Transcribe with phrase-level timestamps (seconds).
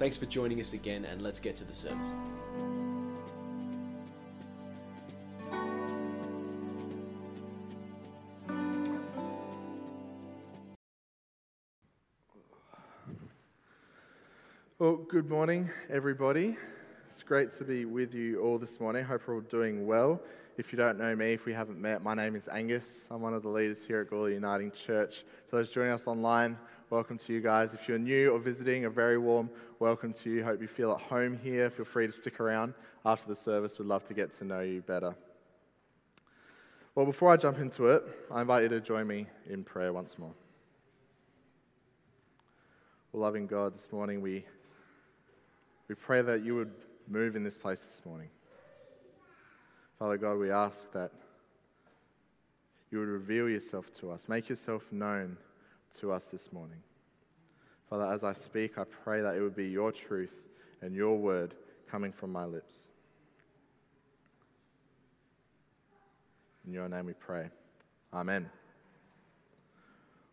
[0.00, 2.14] Thanks for joining us again, and let's get to the service.
[14.78, 16.56] Well, good morning, everybody.
[17.10, 19.04] It's great to be with you all this morning.
[19.04, 20.22] Hope you're all doing well.
[20.56, 23.06] If you don't know me, if we haven't met, my name is Angus.
[23.10, 25.24] I'm one of the leaders here at Gawley Uniting Church.
[25.48, 26.56] For those joining us online,
[26.90, 27.72] welcome to you guys.
[27.72, 30.42] If you're new or visiting, a very warm welcome to you.
[30.42, 31.70] Hope you feel at home here.
[31.70, 32.74] Feel free to stick around
[33.06, 33.78] after the service.
[33.78, 35.14] We'd love to get to know you better.
[36.96, 40.18] Well, before I jump into it, I invite you to join me in prayer once
[40.18, 40.32] more.
[43.12, 44.44] Well, loving God, this morning we,
[45.86, 46.72] we pray that you would
[47.08, 48.30] move in this place this morning.
[50.00, 51.12] Father God, we ask that
[52.90, 55.36] you would reveal yourself to us, make yourself known
[55.98, 56.82] to us this morning.
[57.88, 60.46] Father, as I speak, I pray that it would be your truth
[60.80, 61.54] and your word
[61.90, 62.76] coming from my lips.
[66.66, 67.48] In your name we pray.
[68.12, 68.48] Amen.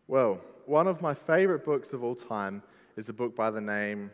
[0.06, 2.62] Well, one of my favorite books of all time
[2.96, 4.10] is a book by the name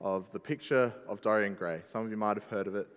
[0.00, 1.82] of The Picture of Dorian Gray.
[1.84, 2.88] Some of you might have heard of it.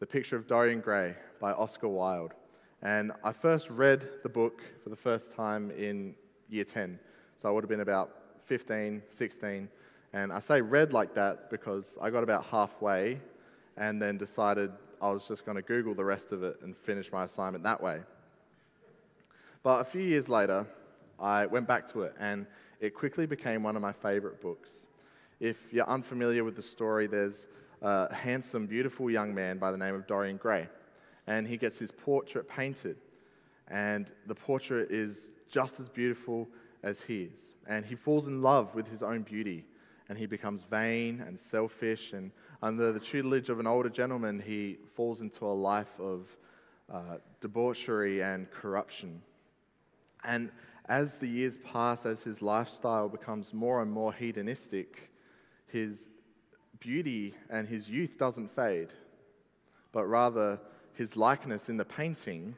[0.00, 2.34] The Picture of Dorian Gray by Oscar Wilde.
[2.82, 6.14] And I first read the book for the first time in
[6.48, 6.98] year 10.
[7.36, 8.10] So I would have been about
[8.46, 9.68] 15, 16.
[10.12, 13.20] And I say read like that because I got about halfway
[13.76, 14.70] and then decided
[15.02, 17.82] I was just going to Google the rest of it and finish my assignment that
[17.82, 18.00] way.
[19.62, 20.66] But a few years later,
[21.18, 22.46] I went back to it and
[22.80, 24.86] it quickly became one of my favorite books.
[25.40, 27.46] If you're unfamiliar with the story, there's
[27.82, 30.68] a handsome, beautiful young man by the name of Dorian Gray,
[31.26, 32.96] and he gets his portrait painted.
[33.68, 36.48] And the portrait is just as beautiful
[36.84, 37.54] as he is.
[37.66, 39.64] And he falls in love with his own beauty,
[40.08, 42.12] and he becomes vain and selfish.
[42.12, 42.30] And
[42.62, 46.36] under the tutelage of an older gentleman, he falls into a life of
[46.92, 49.22] uh, debauchery and corruption.
[50.22, 50.50] And
[50.86, 55.10] as the years pass, as his lifestyle becomes more and more hedonistic,
[55.66, 56.08] his
[56.78, 58.88] beauty and his youth doesn't fade,
[59.92, 60.60] but rather
[60.92, 62.54] his likeness in the painting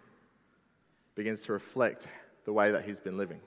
[1.14, 2.08] begins to reflect
[2.44, 3.41] the way that he's been living.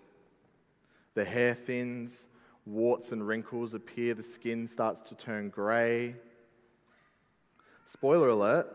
[1.15, 2.27] The hair thins,
[2.65, 6.15] warts and wrinkles appear, the skin starts to turn grey.
[7.85, 8.67] Spoiler alert,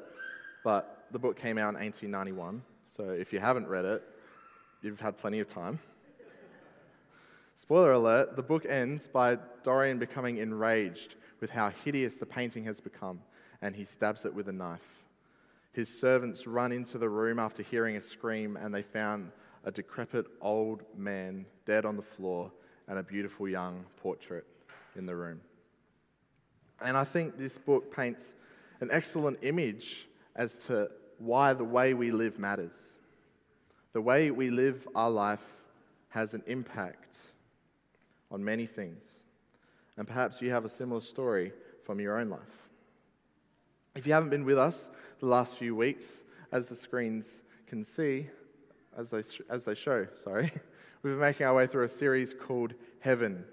[0.64, 4.02] but the book came out in 1891, so if you haven't read it,
[4.82, 5.78] you've had plenty of time.
[7.54, 12.80] Spoiler alert, the book ends by Dorian becoming enraged with how hideous the painting has
[12.80, 13.20] become,
[13.62, 15.04] and he stabs it with a knife.
[15.72, 19.30] His servants run into the room after hearing a scream, and they found
[19.64, 22.50] a decrepit old man dead on the floor
[22.88, 24.44] and a beautiful young portrait
[24.96, 25.40] in the room.
[26.82, 28.34] And I think this book paints
[28.80, 32.98] an excellent image as to why the way we live matters.
[33.92, 35.46] The way we live our life
[36.10, 37.18] has an impact
[38.30, 39.20] on many things.
[39.96, 41.52] And perhaps you have a similar story
[41.84, 42.68] from your own life.
[43.94, 48.26] If you haven't been with us the last few weeks, as the screens can see,
[48.96, 50.50] as they, as they show, sorry,
[51.02, 53.44] we've been making our way through a series called Heaven.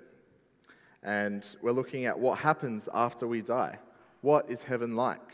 [1.04, 3.80] And we're looking at what happens after we die.
[4.22, 5.34] What is heaven like?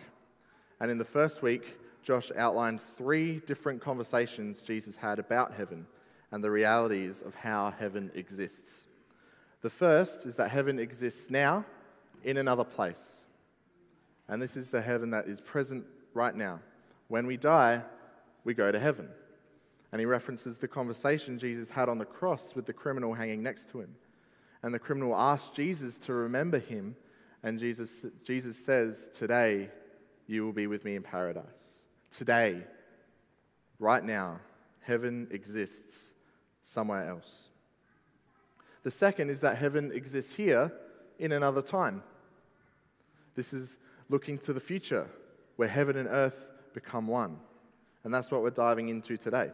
[0.79, 5.87] And in the first week, Josh outlined three different conversations Jesus had about heaven
[6.31, 8.87] and the realities of how heaven exists.
[9.61, 11.65] The first is that heaven exists now
[12.23, 13.25] in another place.
[14.27, 16.59] And this is the heaven that is present right now.
[17.07, 17.81] When we die,
[18.43, 19.09] we go to heaven.
[19.91, 23.69] And he references the conversation Jesus had on the cross with the criminal hanging next
[23.69, 23.95] to him.
[24.63, 26.95] And the criminal asked Jesus to remember him.
[27.43, 29.69] And Jesus, Jesus says, Today
[30.25, 31.85] you will be with me in paradise.
[32.09, 32.63] Today,
[33.79, 34.39] right now,
[34.81, 36.13] heaven exists
[36.63, 37.49] somewhere else.
[38.83, 40.71] The second is that heaven exists here
[41.19, 42.03] in another time.
[43.35, 43.77] This is
[44.09, 45.07] looking to the future,
[45.55, 47.37] where heaven and earth become one.
[48.03, 49.51] And that's what we're diving into today.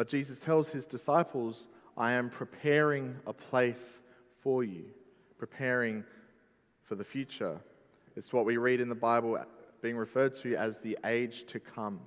[0.00, 4.00] But Jesus tells his disciples, I am preparing a place
[4.42, 4.86] for you,
[5.36, 6.04] preparing
[6.84, 7.60] for the future.
[8.16, 9.44] It's what we read in the Bible
[9.82, 12.00] being referred to as the age to come.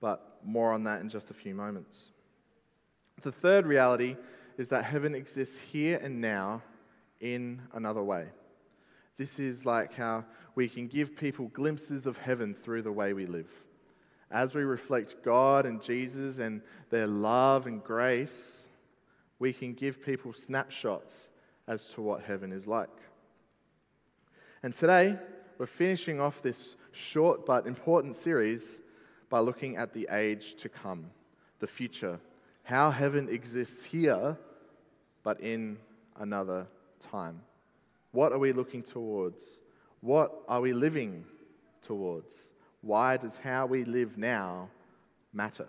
[0.00, 2.10] But more on that in just a few moments.
[3.22, 4.16] The third reality
[4.56, 6.64] is that heaven exists here and now
[7.20, 8.26] in another way.
[9.16, 10.24] This is like how
[10.56, 13.67] we can give people glimpses of heaven through the way we live.
[14.30, 16.60] As we reflect God and Jesus and
[16.90, 18.66] their love and grace,
[19.38, 21.30] we can give people snapshots
[21.66, 22.90] as to what heaven is like.
[24.62, 25.16] And today,
[25.56, 28.80] we're finishing off this short but important series
[29.28, 31.10] by looking at the age to come,
[31.58, 32.20] the future,
[32.64, 34.36] how heaven exists here,
[35.22, 35.78] but in
[36.18, 36.66] another
[37.00, 37.40] time.
[38.12, 39.60] What are we looking towards?
[40.00, 41.24] What are we living
[41.82, 42.52] towards?
[42.80, 44.70] Why does how we live now
[45.32, 45.66] matter?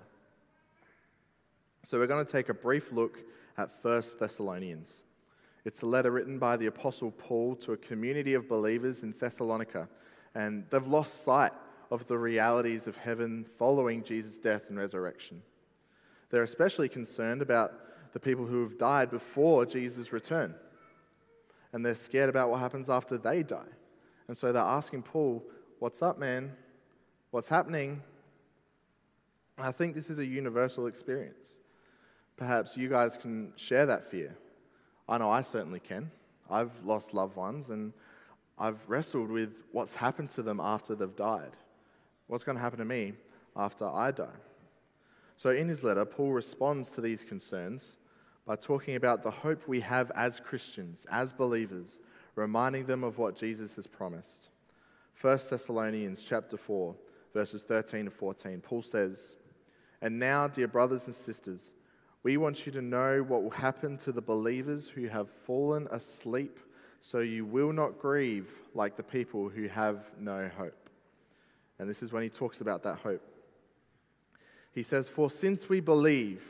[1.84, 3.20] So, we're going to take a brief look
[3.58, 5.04] at 1 Thessalonians.
[5.66, 9.90] It's a letter written by the Apostle Paul to a community of believers in Thessalonica,
[10.36, 11.52] and they've lost sight
[11.92, 15.42] of the realities of heaven following Jesus' death and resurrection.
[16.30, 17.74] They're especially concerned about
[18.14, 20.56] the people who have died before Jesus' return,
[21.74, 23.72] and they're scared about what happens after they die.
[24.28, 25.44] And so they're asking Paul,
[25.80, 26.52] What's up, man?
[27.32, 28.02] What's happening?
[29.58, 31.58] And I think this is a universal experience.
[32.38, 34.36] Perhaps you guys can share that fear.
[35.08, 36.10] I know I certainly can.
[36.50, 37.94] I've lost loved ones and
[38.58, 41.52] I've wrestled with what's happened to them after they've died.
[42.26, 43.14] What's going to happen to me
[43.56, 44.28] after I die?
[45.38, 47.98] So, in his letter, Paul responds to these concerns
[48.48, 52.00] by talking about the hope we have as Christians, as believers,
[52.36, 54.50] reminding them of what Jesus has promised.
[55.22, 56.96] 1 Thessalonians chapter 4,
[57.34, 59.36] verses 13 to 14, Paul says,
[60.02, 61.72] And now, dear brothers and sisters,
[62.24, 66.60] we want you to know what will happen to the believers who have fallen asleep,
[67.00, 70.90] so you will not grieve like the people who have no hope.
[71.78, 73.22] And this is when he talks about that hope.
[74.74, 76.44] He says, For since we believe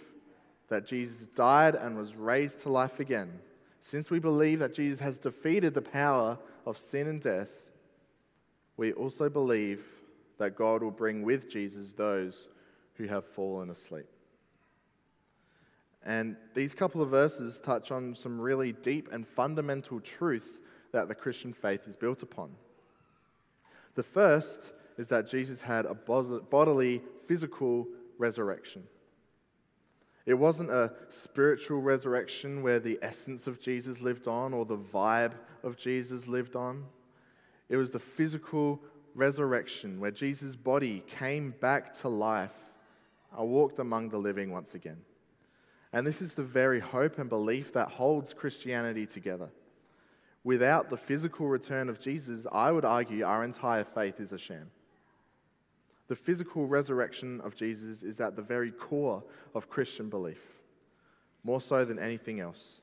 [0.70, 3.40] that Jesus died and was raised to life again,
[3.82, 7.52] since we believe that Jesus has defeated the power of sin and death,
[8.76, 9.84] we also believe
[10.40, 12.50] that God will bring with Jesus those
[12.96, 14.08] who have fallen asleep.
[16.04, 21.16] And these couple of verses touch on some really deep and fundamental truths that the
[21.16, 22.52] Christian faith is built upon.
[23.96, 27.88] The first is that Jesus had a bodily, physical
[28.18, 28.84] resurrection.
[30.26, 35.34] It wasn't a spiritual resurrection where the essence of Jesus lived on or the vibe
[35.64, 36.86] of Jesus lived on.
[37.68, 38.82] It was the physical
[39.20, 42.66] resurrection where Jesus' body came back to life
[43.38, 45.02] and walked among the living once again.
[45.94, 49.50] And this is the very hope and belief that holds Christianity together.
[50.44, 54.72] Without the physical return of Jesus, I would argue our entire faith is a sham.
[56.08, 59.24] The physical resurrection of Jesus is at the very core
[59.54, 60.42] of Christian belief,
[61.44, 62.82] more so than anything else.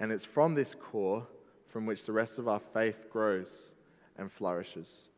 [0.00, 1.26] And it's from this core
[1.68, 3.72] from which the rest of our faith grows
[4.18, 5.08] and flourishes.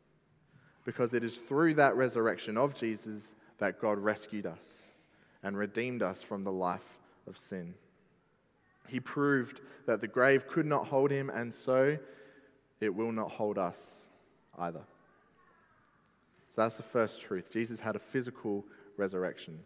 [0.89, 4.93] Because it is through that resurrection of Jesus that God rescued us
[5.43, 7.75] and redeemed us from the life of sin.
[8.89, 11.99] He proved that the grave could not hold him, and so
[12.81, 14.07] it will not hold us
[14.59, 14.81] either.
[16.49, 17.53] So that's the first truth.
[17.53, 18.65] Jesus had a physical
[18.97, 19.59] resurrection.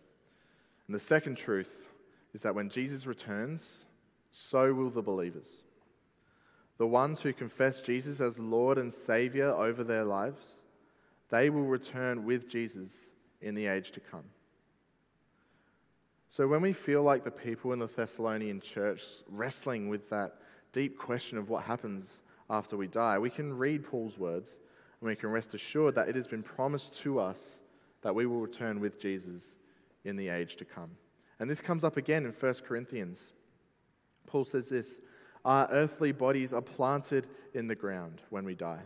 [0.89, 1.89] And the second truth
[2.35, 3.85] is that when Jesus returns,
[4.33, 5.63] so will the believers.
[6.79, 10.62] The ones who confess Jesus as Lord and Savior over their lives,
[11.33, 13.11] they will return with Jesus
[13.41, 14.25] in the age to come.
[16.29, 20.35] So when we feel like the people in the Thessalonian church wrestling with that
[20.73, 22.21] deep question of what happens
[22.51, 24.59] after we die, we can read Paul's words
[25.01, 27.61] and we can rest assured that it has been promised to us
[28.03, 29.57] that we will return with Jesus
[30.05, 30.91] in the age to come.
[31.41, 33.33] And this comes up again in 1 Corinthians.
[34.27, 35.01] Paul says this
[35.47, 38.83] Our earthly bodies are planted in the ground when we die,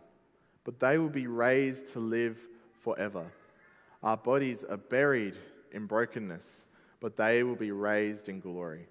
[0.66, 2.38] but they will be raised to live
[2.80, 3.32] forever.
[4.02, 5.38] Our bodies are buried
[5.72, 6.66] in brokenness
[7.00, 8.86] but they will be raised in glory.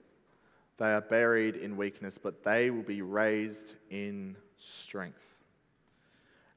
[0.78, 5.36] They are buried in weakness, but they will be raised in strength.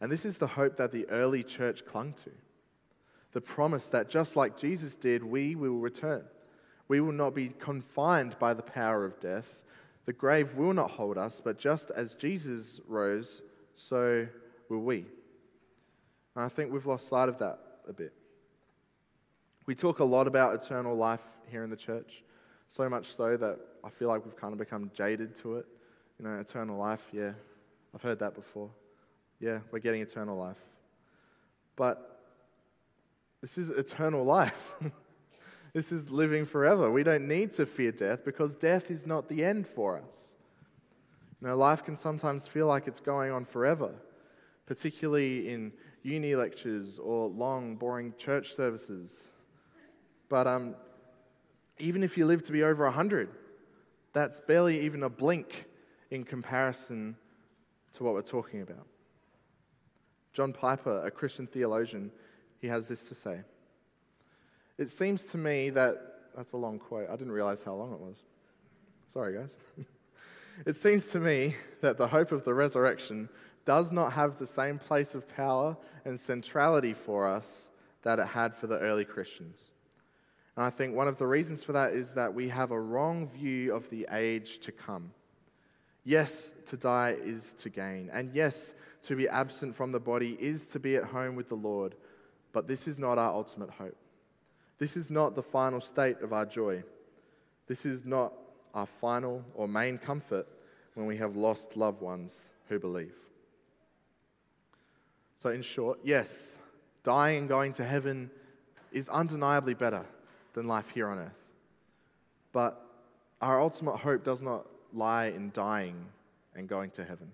[0.00, 2.30] And this is the hope that the early church clung to
[3.32, 6.24] the promise that just like Jesus did, we will return.
[6.88, 9.62] We will not be confined by the power of death.
[10.06, 13.42] The grave will not hold us, but just as Jesus rose,
[13.74, 14.26] so
[14.68, 15.06] will we.
[16.34, 17.58] And I think we've lost sight of that
[17.88, 18.12] a bit.
[19.66, 22.22] We talk a lot about eternal life here in the church,
[22.68, 25.66] so much so that I feel like we've kind of become jaded to it.
[26.18, 27.32] You know, eternal life, yeah,
[27.94, 28.70] I've heard that before.
[29.40, 30.56] Yeah, we're getting eternal life.
[31.76, 32.20] But
[33.40, 34.72] this is eternal life.
[35.72, 36.90] this is living forever.
[36.90, 40.34] We don't need to fear death because death is not the end for us.
[41.40, 43.92] You know, life can sometimes feel like it's going on forever,
[44.68, 45.72] particularly in
[46.02, 49.26] uni lectures or long, boring church services.
[50.28, 50.76] But um,
[51.78, 53.30] even if you live to be over 100,
[54.12, 55.64] that's barely even a blink
[56.10, 57.16] in comparison
[57.94, 58.86] to what we're talking about.
[60.34, 62.10] John Piper, a Christian theologian,
[62.60, 63.40] he has this to say.
[64.76, 65.96] It seems to me that,
[66.36, 67.08] that's a long quote.
[67.08, 68.18] I didn't realize how long it was.
[69.06, 69.56] Sorry, guys.
[70.66, 73.30] it seems to me that the hope of the resurrection
[73.68, 77.68] does not have the same place of power and centrality for us
[78.00, 79.72] that it had for the early Christians.
[80.56, 83.28] And I think one of the reasons for that is that we have a wrong
[83.28, 85.12] view of the age to come.
[86.02, 88.08] Yes, to die is to gain.
[88.10, 88.72] And yes,
[89.02, 91.94] to be absent from the body is to be at home with the Lord.
[92.54, 93.98] But this is not our ultimate hope.
[94.78, 96.84] This is not the final state of our joy.
[97.66, 98.32] This is not
[98.72, 100.48] our final or main comfort
[100.94, 103.27] when we have lost loved ones who believe.
[105.38, 106.58] So, in short, yes,
[107.04, 108.28] dying and going to heaven
[108.90, 110.04] is undeniably better
[110.52, 111.48] than life here on earth.
[112.52, 112.84] But
[113.40, 116.06] our ultimate hope does not lie in dying
[116.56, 117.30] and going to heaven,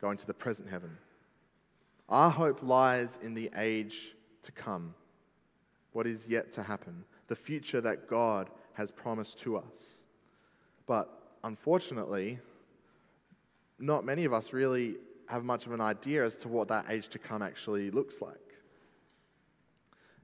[0.00, 0.96] going to the present heaven.
[2.08, 4.94] Our hope lies in the age to come,
[5.92, 10.02] what is yet to happen, the future that God has promised to us.
[10.86, 11.10] But
[11.44, 12.38] unfortunately,
[13.78, 14.96] not many of us really
[15.30, 18.34] have much of an idea as to what that age to come actually looks like.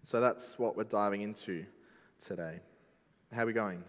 [0.03, 1.65] So that's what we're diving into
[2.25, 2.59] today.
[3.33, 3.85] How are we going?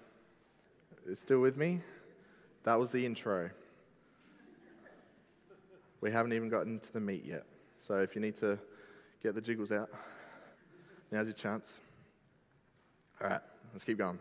[1.16, 1.82] Still with me?
[2.66, 3.50] That was the intro.
[6.02, 7.46] We haven't even gotten to the meat yet.
[7.80, 8.60] So if you need to
[9.24, 9.90] get the jiggles out,
[11.12, 11.80] now's your chance.
[13.20, 13.42] All right,
[13.74, 14.20] let's keep going.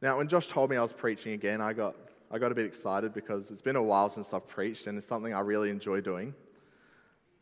[0.00, 1.94] Now, when Josh told me I was preaching again, I got,
[2.34, 5.06] I got a bit excited because it's been a while since I've preached and it's
[5.06, 6.34] something I really enjoy doing.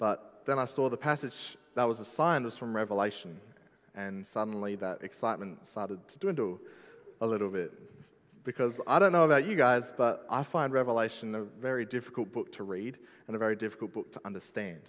[0.00, 3.40] But then I saw the passage that was assigned was from Revelation,
[3.94, 6.58] and suddenly that excitement started to dwindle
[7.20, 7.72] a little bit.
[8.42, 12.50] Because I don't know about you guys, but I find Revelation a very difficult book
[12.52, 14.80] to read and a very difficult book to understand.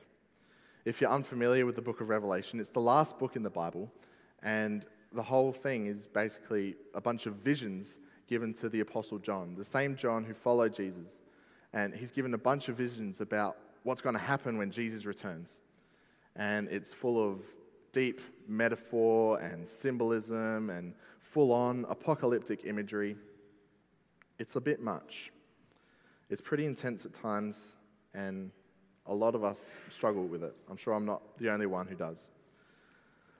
[0.84, 3.92] If you're unfamiliar with the book of Revelation, it's the last book in the Bible,
[4.42, 9.56] and the whole thing is basically a bunch of visions given to the Apostle John,
[9.56, 11.20] the same John who followed Jesus.
[11.74, 15.62] And he's given a bunch of visions about what's going to happen when Jesus returns
[16.36, 17.40] and it's full of
[17.92, 23.16] deep metaphor and symbolism and full on apocalyptic imagery.
[24.40, 25.32] It's a bit much.
[26.30, 27.76] It's pretty intense at times,
[28.14, 28.52] and
[29.06, 30.56] a lot of us struggle with it.
[30.70, 32.30] I'm sure I'm not the only one who does.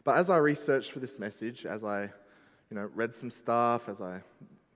[0.04, 2.04] But as I researched for this message, as I
[2.70, 4.22] you know, read some stuff, as I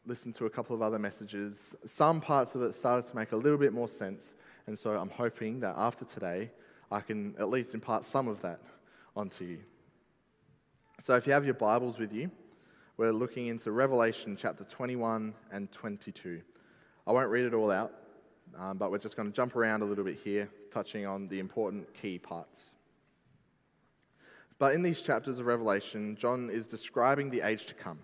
[0.06, 3.36] listened to a couple of other messages, some parts of it started to make a
[3.36, 4.36] little bit more sense.
[4.68, 6.52] And so I'm hoping that after today,
[6.92, 8.60] I can at least impart some of that
[9.16, 9.60] onto you.
[11.00, 12.32] So if you have your Bibles with you,
[12.98, 16.42] we're looking into Revelation chapter 21 and 22.
[17.08, 17.92] I won't read it all out,
[18.58, 21.40] um, but we're just going to jump around a little bit here, touching on the
[21.40, 22.76] important key parts.
[24.58, 28.00] But in these chapters of Revelation, John is describing the age to come.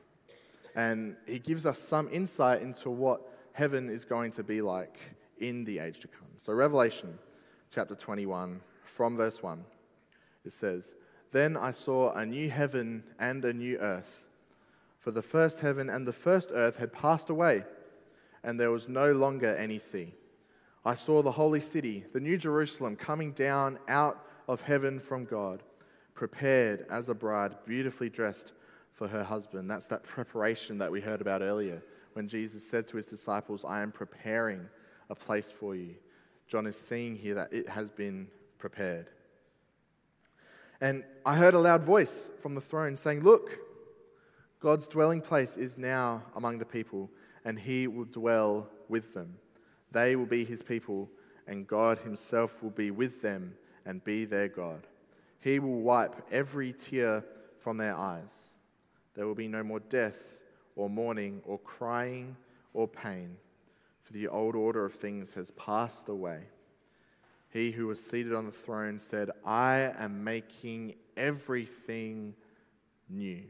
[0.76, 3.22] And he gives us some insight into what
[3.54, 4.98] heaven is going to be like
[5.40, 6.28] in the age to come.
[6.38, 7.18] So, Revelation
[7.74, 9.64] chapter 21, from verse 1.
[10.46, 10.94] It says,
[11.32, 14.26] Then I saw a new heaven and a new earth,
[15.00, 17.64] for the first heaven and the first earth had passed away,
[18.44, 20.14] and there was no longer any sea.
[20.84, 25.64] I saw the holy city, the new Jerusalem, coming down out of heaven from God,
[26.14, 28.54] prepared as a bride, beautifully dressed
[28.94, 29.70] for her husband.
[29.70, 31.82] That's that preparation that we heard about earlier
[32.14, 34.68] when Jesus said to his disciples, I am preparing
[35.10, 35.96] a place for you.
[36.48, 39.10] John is seeing here that it has been prepared.
[40.82, 43.60] And I heard a loud voice from the throne saying, Look,
[44.60, 47.10] God's dwelling place is now among the people,
[47.46, 49.38] and he will dwell with them.
[49.92, 51.10] They will be his people,
[51.48, 53.56] and God himself will be with them
[53.86, 54.88] and be their God.
[55.40, 57.26] He will wipe every tear
[57.60, 58.56] from their eyes.
[59.14, 60.36] There will be no more death,
[60.76, 62.38] or mourning, or crying,
[62.74, 63.38] or pain,
[64.04, 66.44] for the old order of things has passed away.
[67.50, 72.34] He who was seated on the throne said, I am making everything
[73.10, 73.44] new.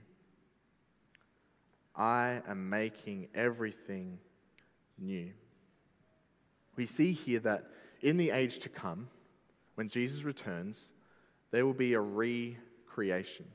[1.96, 4.18] I am making everything
[4.98, 5.32] new.
[6.76, 7.66] We see here that
[8.02, 9.08] in the age to come,
[9.76, 10.94] when Jesus returns,
[11.52, 13.46] there will be a recreation.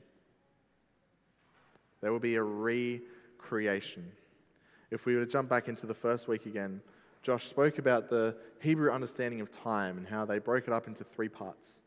[2.01, 4.11] There will be a recreation.
[4.91, 6.81] If we were to jump back into the first week again,
[7.23, 11.03] Josh spoke about the Hebrew understanding of time and how they broke it up into
[11.03, 11.81] three parts.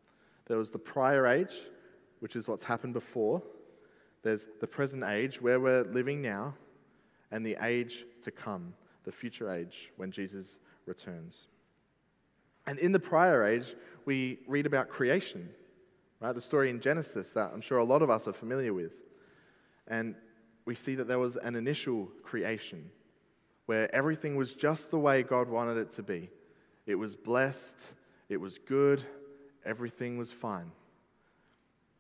[0.46, 1.54] There was the prior age,
[2.18, 3.42] which is what's happened before.
[4.22, 6.54] There's the present age, where we're living now,
[7.30, 8.74] and the age to come,
[9.04, 11.48] the future age, when Jesus returns.
[12.66, 13.74] And in the prior age,
[14.04, 15.48] we read about creation,
[16.20, 16.34] right?
[16.34, 19.00] The story in Genesis that I'm sure a lot of us are familiar with.
[19.90, 20.14] And
[20.64, 22.90] we see that there was an initial creation
[23.66, 26.30] where everything was just the way God wanted it to be.
[26.86, 27.92] It was blessed,
[28.28, 29.04] it was good,
[29.64, 30.72] everything was fine.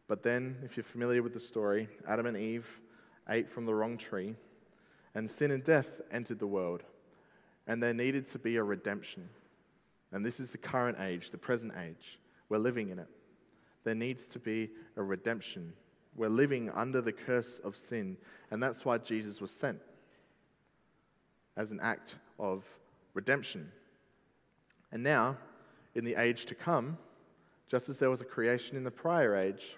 [0.08, 2.80] But then, if you're familiar with the story, Adam and Eve
[3.28, 4.34] ate from the wrong tree,
[5.14, 6.82] and sin and death entered the world,
[7.66, 9.28] and there needed to be a redemption.
[10.10, 12.18] And this is the current age, the present age.
[12.48, 13.08] We're living in it.
[13.84, 15.72] There needs to be a redemption.
[16.16, 18.16] We're living under the curse of sin,
[18.50, 19.80] and that's why Jesus was sent
[21.56, 22.64] as an act of
[23.14, 23.70] redemption.
[24.92, 25.36] And now,
[25.94, 26.98] in the age to come,
[27.68, 29.76] just as there was a creation in the prior age,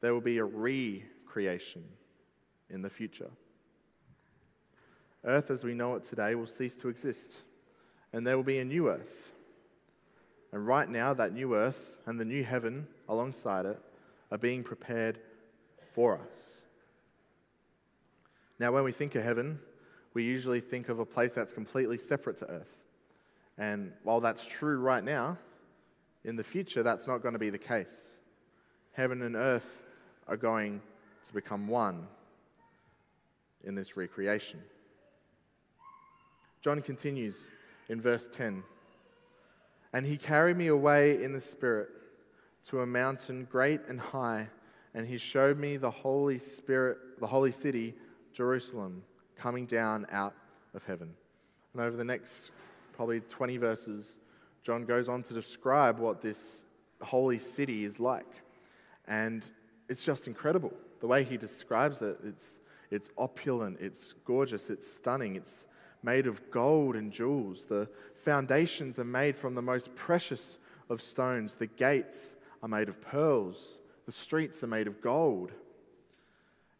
[0.00, 1.84] there will be a re-creation
[2.70, 3.30] in the future.
[5.24, 7.38] Earth as we know it today will cease to exist,
[8.12, 9.32] and there will be a new earth.
[10.52, 13.80] And right now, that new earth and the new heaven alongside it
[14.30, 15.18] are being prepared
[15.94, 16.62] for us.
[18.58, 19.58] Now, when we think of heaven,
[20.14, 22.76] we usually think of a place that's completely separate to earth.
[23.58, 25.38] And while that's true right now,
[26.24, 28.18] in the future, that's not going to be the case.
[28.92, 29.84] Heaven and earth
[30.26, 30.80] are going
[31.26, 32.06] to become one
[33.64, 34.60] in this recreation.
[36.62, 37.50] John continues
[37.88, 38.62] in verse 10
[39.92, 41.90] And he carried me away in the Spirit
[42.68, 44.48] to a mountain great and high,
[44.94, 47.94] and he showed me the Holy Spirit, the holy city,
[48.32, 49.02] Jerusalem,
[49.36, 50.34] coming down out
[50.74, 51.14] of heaven.
[51.72, 52.50] And over the next
[52.92, 54.18] probably 20 verses,
[54.62, 56.64] John goes on to describe what this
[57.02, 58.26] holy city is like.
[59.06, 59.46] And
[59.88, 60.72] it's just incredible.
[61.00, 62.58] The way he describes it, it's,
[62.90, 65.66] it's opulent, it's gorgeous, it's stunning, it's
[66.02, 67.66] made of gold and jewels.
[67.66, 67.88] The
[68.22, 71.54] foundations are made from the most precious of stones.
[71.54, 73.78] The gates are made of pearls.
[74.06, 75.52] The streets are made of gold.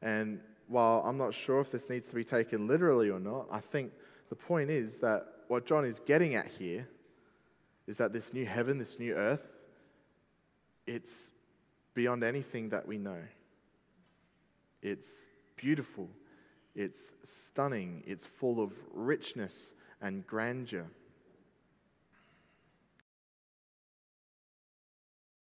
[0.03, 3.61] And while I'm not sure if this needs to be taken literally or not, I
[3.61, 3.93] think
[4.29, 6.89] the point is that what John is getting at here
[7.87, 9.61] is that this new heaven, this new earth,
[10.87, 11.31] it's
[11.95, 13.23] beyond anything that we know.
[14.83, 16.09] It's beautiful,
[16.75, 20.87] it's stunning, it's full of richness and grandeur.